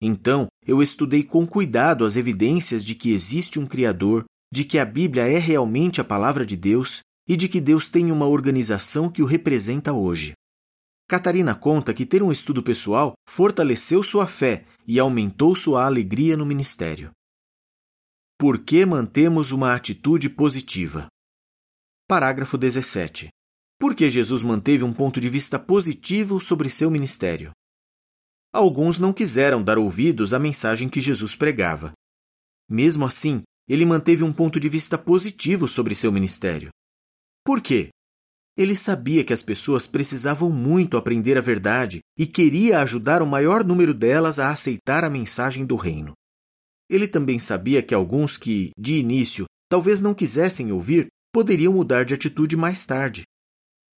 Então, 0.00 0.46
eu 0.66 0.82
estudei 0.82 1.24
com 1.24 1.46
cuidado 1.46 2.04
as 2.04 2.16
evidências 2.16 2.84
de 2.84 2.94
que 2.94 3.10
existe 3.10 3.58
um 3.58 3.66
Criador, 3.66 4.24
de 4.52 4.64
que 4.64 4.78
a 4.78 4.84
Bíblia 4.84 5.24
é 5.24 5.38
realmente 5.38 6.00
a 6.00 6.04
palavra 6.04 6.46
de 6.46 6.56
Deus 6.56 7.00
e 7.28 7.36
de 7.36 7.48
que 7.48 7.60
Deus 7.60 7.90
tem 7.90 8.10
uma 8.10 8.26
organização 8.26 9.10
que 9.10 9.22
o 9.22 9.26
representa 9.26 9.92
hoje. 9.92 10.32
Catarina 11.08 11.54
conta 11.54 11.92
que 11.92 12.06
ter 12.06 12.22
um 12.22 12.30
estudo 12.30 12.62
pessoal 12.62 13.14
fortaleceu 13.28 14.02
sua 14.02 14.26
fé 14.26 14.64
e 14.86 14.98
aumentou 14.98 15.56
sua 15.56 15.84
alegria 15.84 16.36
no 16.36 16.46
ministério. 16.46 17.10
Por 18.38 18.58
que 18.58 18.86
mantemos 18.86 19.50
uma 19.50 19.74
atitude 19.74 20.30
positiva? 20.30 21.08
Parágrafo 22.06 22.56
17. 22.56 23.28
Por 23.80 23.94
que 23.94 24.08
Jesus 24.08 24.42
manteve 24.42 24.84
um 24.84 24.92
ponto 24.92 25.20
de 25.20 25.28
vista 25.28 25.58
positivo 25.58 26.40
sobre 26.40 26.70
seu 26.70 26.90
ministério? 26.90 27.52
Alguns 28.52 28.98
não 28.98 29.12
quiseram 29.12 29.62
dar 29.62 29.78
ouvidos 29.78 30.32
à 30.32 30.38
mensagem 30.38 30.88
que 30.88 31.00
Jesus 31.00 31.36
pregava. 31.36 31.92
Mesmo 32.68 33.04
assim, 33.04 33.42
ele 33.68 33.84
manteve 33.84 34.24
um 34.24 34.32
ponto 34.32 34.58
de 34.58 34.68
vista 34.68 34.96
positivo 34.96 35.68
sobre 35.68 35.94
seu 35.94 36.10
ministério. 36.10 36.70
Por 37.44 37.60
quê? 37.60 37.90
Ele 38.56 38.76
sabia 38.76 39.22
que 39.22 39.32
as 39.32 39.42
pessoas 39.42 39.86
precisavam 39.86 40.50
muito 40.50 40.96
aprender 40.96 41.38
a 41.38 41.40
verdade 41.40 42.00
e 42.18 42.26
queria 42.26 42.80
ajudar 42.80 43.22
o 43.22 43.26
maior 43.26 43.62
número 43.62 43.94
delas 43.94 44.38
a 44.38 44.50
aceitar 44.50 45.04
a 45.04 45.10
mensagem 45.10 45.64
do 45.64 45.76
reino. 45.76 46.12
Ele 46.90 47.06
também 47.06 47.38
sabia 47.38 47.82
que 47.82 47.94
alguns 47.94 48.36
que, 48.36 48.70
de 48.76 48.96
início, 48.96 49.44
talvez 49.68 50.00
não 50.00 50.14
quisessem 50.14 50.72
ouvir, 50.72 51.06
poderiam 51.32 51.72
mudar 51.72 52.04
de 52.04 52.14
atitude 52.14 52.56
mais 52.56 52.84
tarde. 52.86 53.22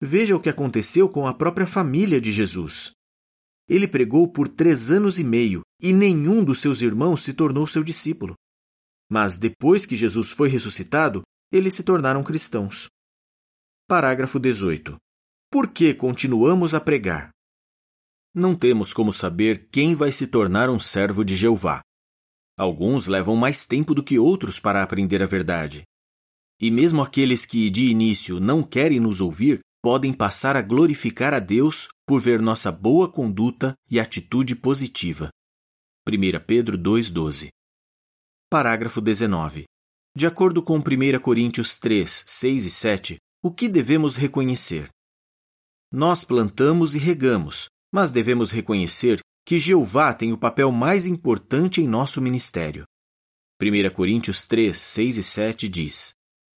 Veja 0.03 0.37
o 0.37 0.41
que 0.41 0.49
aconteceu 0.49 1.09
com 1.09 1.27
a 1.27 1.33
própria 1.33 1.67
família 1.67 2.21
de 2.21 2.33
Jesus. 2.33 2.91
Ele 3.71 3.87
pregou 3.87 4.27
por 4.27 4.49
três 4.49 4.91
anos 4.91 5.21
e 5.21 5.23
meio 5.23 5.63
e 5.81 5.93
nenhum 5.93 6.43
dos 6.43 6.59
seus 6.59 6.83
irmãos 6.83 7.23
se 7.23 7.33
tornou 7.33 7.69
seu 7.69 7.85
discípulo. 7.85 8.35
Mas 9.09 9.35
depois 9.35 9.87
que 9.87 9.95
Jesus 9.95 10.33
foi 10.33 10.49
ressuscitado, 10.49 11.23
eles 11.53 11.75
se 11.75 11.85
tornaram 11.85 12.25
cristãos. 12.25 12.89
Parágrafo 13.87 14.41
18. 14.41 14.97
Por 15.53 15.69
que 15.69 15.95
continuamos 15.95 16.75
a 16.75 16.81
pregar? 16.81 17.31
Não 18.35 18.57
temos 18.57 18.93
como 18.93 19.13
saber 19.13 19.69
quem 19.71 19.95
vai 19.95 20.11
se 20.11 20.27
tornar 20.27 20.69
um 20.69 20.81
servo 20.81 21.25
de 21.25 21.37
Jeová. 21.37 21.81
Alguns 22.59 23.07
levam 23.07 23.37
mais 23.37 23.67
tempo 23.67 23.95
do 23.95 24.03
que 24.03 24.19
outros 24.19 24.59
para 24.59 24.83
aprender 24.83 25.23
a 25.23 25.27
verdade. 25.27 25.85
E 26.61 26.73
mesmo 26.73 27.03
aqueles 27.03 27.47
que, 27.47 27.71
de 27.71 27.89
início, 27.89 28.41
não 28.41 28.65
querem 28.65 28.99
nos 28.99 29.21
ouvir, 29.21 29.61
podem 29.81 30.13
passar 30.13 30.57
a 30.57 30.63
glorificar 30.63 31.33
a 31.33 31.39
Deus 31.39 31.89
por 32.11 32.21
ver 32.21 32.43
nossa 32.43 32.73
boa 32.73 33.09
conduta 33.09 33.73
e 33.89 34.01
atitude 34.01 34.57
positiva. 34.57 35.31
1 36.09 36.45
Pedro 36.45 36.77
2,12 36.77 37.51
Parágrafo 38.51 39.01
19. 39.01 39.63
De 40.17 40.27
acordo 40.27 40.61
com 40.61 40.79
1 40.79 41.21
Coríntios 41.23 41.79
3, 41.79 42.25
6 42.27 42.67
e 42.67 42.71
7, 42.73 43.17
o 43.41 43.53
que 43.53 43.69
devemos 43.69 44.17
reconhecer? 44.17 44.89
Nós 45.93 46.25
plantamos 46.25 46.97
e 46.97 46.99
regamos, 46.99 47.69
mas 47.95 48.11
devemos 48.11 48.51
reconhecer 48.51 49.21
que 49.47 49.61
Jeová 49.61 50.13
tem 50.13 50.33
o 50.33 50.39
papel 50.39 50.73
mais 50.73 51.07
importante 51.07 51.81
em 51.81 51.87
nosso 51.87 52.21
ministério. 52.21 52.83
1 53.63 53.95
Coríntios 53.95 54.49
3, 54.49 54.77
6 54.77 55.17
e 55.17 55.23
7 55.23 55.69
diz: 55.69 56.11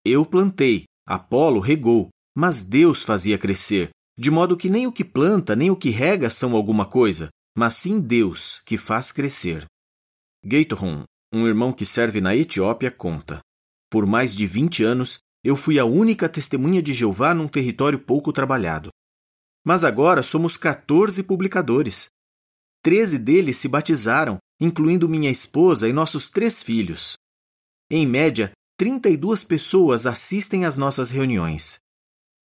Eu 0.02 0.25
plantei, 0.25 0.85
Apolo 1.06 1.61
regou, 1.61 2.09
mas 2.35 2.62
Deus 2.62 3.02
fazia 3.02 3.37
crescer, 3.37 3.90
de 4.16 4.31
modo 4.31 4.57
que 4.57 4.69
nem 4.69 4.87
o 4.87 4.92
que 4.92 5.04
planta 5.04 5.57
nem 5.57 5.71
o 5.71 5.76
que 5.76 5.90
rega 5.90 6.28
são 6.31 6.54
alguma 6.54 6.87
coisa, 6.87 7.28
mas 7.57 7.76
sim 7.81 8.00
Deus 8.00 8.61
que 8.64 8.76
faz 8.76 9.12
crescer. 9.12 9.64
Gatorham, 10.45 11.04
um 11.33 11.47
irmão 11.47 11.73
que 11.73 11.87
serve 11.87 12.21
na 12.21 12.35
Etiópia, 12.37 12.90
conta: 12.90 13.40
Por 13.90 14.07
mais 14.07 14.35
de 14.35 14.47
20 14.47 14.85
anos, 14.85 15.19
eu 15.45 15.57
fui 15.57 15.78
a 15.78 15.85
única 15.85 16.28
testemunha 16.28 16.83
de 16.83 16.92
Jeová 16.92 17.35
num 17.35 17.49
território 17.49 17.99
pouco 17.99 18.33
trabalhado. 18.33 18.90
Mas 19.64 19.85
agora 19.85 20.23
somos 20.23 20.57
14 20.57 21.23
publicadores. 21.23 22.09
Treze 22.83 23.19
deles 23.19 23.57
se 23.57 23.69
batizaram, 23.69 24.38
incluindo 24.61 25.09
minha 25.09 25.31
esposa 25.31 25.88
e 25.88 25.92
nossos 25.92 26.28
três 26.28 26.62
filhos. 26.62 27.16
Em 27.90 28.07
média, 28.07 28.52
32 28.76 29.45
pessoas 29.45 30.07
assistem 30.07 30.64
às 30.64 30.76
nossas 30.76 31.11
reuniões. 31.11 31.78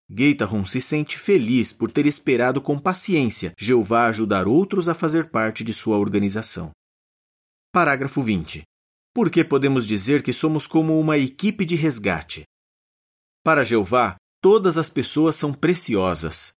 Gaitahon 0.09 0.65
se 0.65 0.79
sente 0.79 1.17
feliz 1.17 1.73
por 1.73 1.91
ter 1.91 2.05
esperado 2.05 2.61
com 2.61 2.79
paciência 2.79 3.53
Jeová 3.57 4.05
ajudar 4.05 4.47
outros 4.47 4.87
a 4.87 4.95
fazer 4.95 5.29
parte 5.29 5.63
de 5.63 5.73
sua 5.73 5.97
organização. 5.97 6.71
Parágrafo 7.73 8.23
20. 8.23 8.63
Por 9.13 9.29
que 9.29 9.43
podemos 9.43 9.85
dizer 9.85 10.23
que 10.23 10.31
somos 10.31 10.65
como 10.65 10.97
uma 10.97 11.17
equipe 11.17 11.65
de 11.65 11.75
resgate? 11.75 12.43
Para 13.43 13.63
Jeová, 13.63 14.15
todas 14.41 14.77
as 14.77 14.89
pessoas 14.89 15.35
são 15.35 15.53
preciosas. 15.53 16.53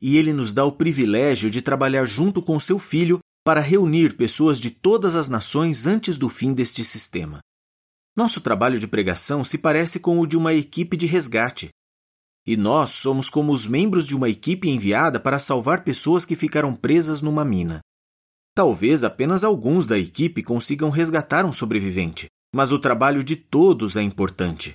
E 0.00 0.16
ele 0.16 0.32
nos 0.32 0.54
dá 0.54 0.64
o 0.64 0.72
privilégio 0.72 1.50
de 1.50 1.60
trabalhar 1.60 2.04
junto 2.04 2.40
com 2.40 2.60
seu 2.60 2.78
filho 2.78 3.18
para 3.44 3.60
reunir 3.60 4.16
pessoas 4.16 4.60
de 4.60 4.70
todas 4.70 5.16
as 5.16 5.26
nações 5.26 5.86
antes 5.86 6.16
do 6.16 6.28
fim 6.28 6.52
deste 6.52 6.84
sistema. 6.84 7.40
Nosso 8.16 8.40
trabalho 8.40 8.78
de 8.78 8.86
pregação 8.86 9.42
se 9.42 9.58
parece 9.58 9.98
com 9.98 10.20
o 10.20 10.26
de 10.26 10.36
uma 10.36 10.54
equipe 10.54 10.96
de 10.96 11.06
resgate. 11.06 11.70
E 12.48 12.56
nós 12.56 12.90
somos 12.90 13.28
como 13.28 13.52
os 13.52 13.66
membros 13.66 14.06
de 14.06 14.16
uma 14.16 14.28
equipe 14.28 14.70
enviada 14.70 15.20
para 15.20 15.38
salvar 15.38 15.84
pessoas 15.84 16.24
que 16.24 16.34
ficaram 16.34 16.74
presas 16.74 17.20
numa 17.20 17.44
mina. 17.44 17.80
Talvez 18.54 19.04
apenas 19.04 19.44
alguns 19.44 19.86
da 19.86 19.98
equipe 19.98 20.42
consigam 20.42 20.88
resgatar 20.88 21.44
um 21.44 21.52
sobrevivente, 21.52 22.26
mas 22.54 22.72
o 22.72 22.78
trabalho 22.78 23.22
de 23.22 23.36
todos 23.36 23.96
é 23.96 24.02
importante 24.02 24.72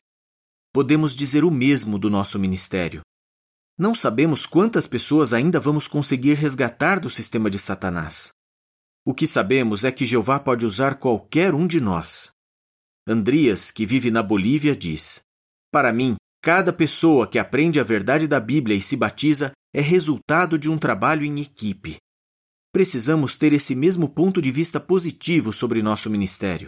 podemos 0.74 1.16
dizer 1.16 1.44
o 1.44 1.52
mesmo 1.52 2.00
do 2.00 2.10
nosso 2.10 2.40
ministério. 2.40 3.02
Não 3.78 3.94
sabemos 3.94 4.46
quantas 4.48 4.88
pessoas 4.88 5.32
ainda 5.32 5.60
vamos 5.60 5.88
conseguir 5.88 6.34
resgatar 6.34 7.00
do 7.00 7.10
sistema 7.10 7.50
de 7.50 7.60
Satanás. 7.60 8.32
O 9.06 9.14
que 9.14 9.28
sabemos 9.28 9.84
é 9.84 9.92
que 9.92 10.06
Jeová 10.06 10.40
pode 10.40 10.66
usar 10.66 10.96
qualquer 10.96 11.54
um 11.54 11.68
de 11.68 11.80
nós. 11.80 12.32
Andrias, 13.08 13.70
que 13.70 13.86
vive 13.86 14.10
na 14.10 14.24
Bolívia, 14.24 14.76
diz: 14.76 15.22
Para 15.72 15.94
mim, 15.94 16.16
cada 16.44 16.74
pessoa 16.74 17.26
que 17.26 17.40
aprende 17.40 17.80
a 17.80 17.86
verdade 17.86 18.28
da 18.28 18.38
Bíblia 18.38 18.76
e 18.76 18.82
se 18.82 18.98
batiza 18.98 19.54
é 19.74 19.80
resultado 19.80 20.60
de 20.60 20.70
um 20.70 20.78
trabalho 20.78 21.24
em 21.24 21.40
equipe. 21.40 21.96
Precisamos 22.70 23.38
ter 23.38 23.54
esse 23.54 23.74
mesmo 23.74 24.10
ponto 24.10 24.42
de 24.42 24.52
vista 24.52 24.78
positivo 24.78 25.54
sobre 25.54 25.82
nosso 25.82 26.10
ministério. 26.10 26.68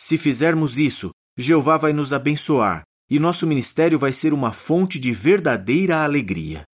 Se 0.00 0.16
fizermos 0.16 0.78
isso, 0.78 1.10
Jeová 1.36 1.76
vai 1.76 1.92
nos 1.92 2.14
abençoar 2.14 2.84
e 3.10 3.18
nosso 3.18 3.46
ministério 3.46 3.98
vai 3.98 4.14
ser 4.14 4.32
uma 4.32 4.50
fonte 4.50 4.98
de 4.98 5.12
verdadeira 5.12 6.02
alegria. 6.02 6.64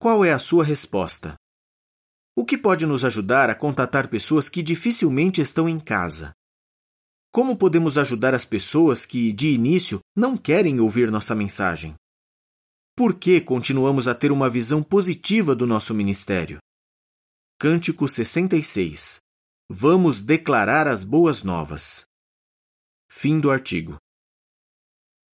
Qual 0.00 0.24
é 0.24 0.32
a 0.32 0.40
sua 0.40 0.64
resposta? 0.64 1.36
O 2.36 2.44
que 2.44 2.58
pode 2.58 2.84
nos 2.84 3.04
ajudar 3.04 3.48
a 3.48 3.54
contatar 3.54 4.08
pessoas 4.08 4.48
que 4.48 4.60
dificilmente 4.60 5.40
estão 5.40 5.68
em 5.68 5.78
casa? 5.78 6.32
Como 7.36 7.54
podemos 7.54 7.98
ajudar 7.98 8.32
as 8.32 8.46
pessoas 8.46 9.04
que, 9.04 9.30
de 9.30 9.48
início, 9.52 10.00
não 10.16 10.38
querem 10.38 10.80
ouvir 10.80 11.10
nossa 11.10 11.34
mensagem? 11.34 11.94
Por 12.96 13.12
que 13.12 13.42
continuamos 13.42 14.08
a 14.08 14.14
ter 14.14 14.32
uma 14.32 14.48
visão 14.48 14.82
positiva 14.82 15.54
do 15.54 15.66
nosso 15.66 15.92
ministério? 15.92 16.56
Cântico 17.60 18.08
66 18.08 19.18
Vamos 19.70 20.24
declarar 20.24 20.88
as 20.88 21.04
boas 21.04 21.42
novas. 21.42 22.04
Fim 23.06 23.38
do 23.38 23.50
artigo. 23.50 23.98